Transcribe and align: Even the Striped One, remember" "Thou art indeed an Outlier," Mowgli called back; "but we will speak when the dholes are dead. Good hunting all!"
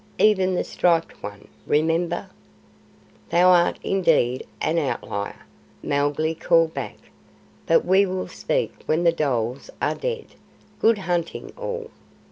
Even 0.17 0.55
the 0.55 0.63
Striped 0.63 1.21
One, 1.21 1.47
remember" 1.67 2.31
"Thou 3.29 3.49
art 3.51 3.77
indeed 3.83 4.47
an 4.59 4.79
Outlier," 4.79 5.45
Mowgli 5.83 6.33
called 6.33 6.73
back; 6.73 6.97
"but 7.67 7.85
we 7.85 8.07
will 8.07 8.27
speak 8.27 8.73
when 8.87 9.03
the 9.03 9.11
dholes 9.11 9.69
are 9.79 9.93
dead. 9.93 10.25
Good 10.79 10.97
hunting 10.97 11.53
all!" 11.55 11.91